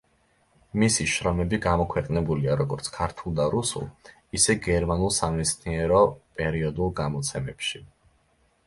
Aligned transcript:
მისი 0.83 1.05
შრომები 1.15 1.59
გამოქვეყნებულია 1.65 2.57
როგორც 2.61 2.89
ქართულ 2.95 3.35
და 3.41 3.45
რუსულ, 3.57 3.87
ისე 4.41 4.57
გერმანულ 4.69 5.15
სამეცნიერო 5.21 6.03
პერიოდულ 6.41 6.95
გამოცემებში. 7.05 7.87